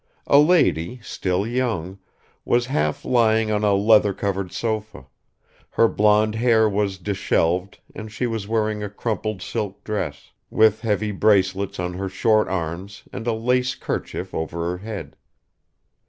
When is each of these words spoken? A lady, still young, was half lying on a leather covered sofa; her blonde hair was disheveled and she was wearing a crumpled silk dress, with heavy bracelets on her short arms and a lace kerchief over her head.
A 0.25 0.39
lady, 0.39 0.99
still 1.03 1.45
young, 1.45 1.99
was 2.43 2.65
half 2.73 3.05
lying 3.05 3.51
on 3.51 3.63
a 3.63 3.75
leather 3.75 4.15
covered 4.15 4.51
sofa; 4.51 5.05
her 5.69 5.87
blonde 5.87 6.33
hair 6.33 6.67
was 6.67 6.97
disheveled 6.97 7.77
and 7.93 8.11
she 8.11 8.25
was 8.25 8.47
wearing 8.47 8.81
a 8.81 8.89
crumpled 8.89 9.43
silk 9.43 9.83
dress, 9.83 10.31
with 10.49 10.81
heavy 10.81 11.11
bracelets 11.11 11.79
on 11.79 11.93
her 11.93 12.09
short 12.09 12.47
arms 12.47 13.03
and 13.13 13.27
a 13.27 13.33
lace 13.33 13.75
kerchief 13.75 14.33
over 14.33 14.57
her 14.71 14.77
head. 14.79 15.15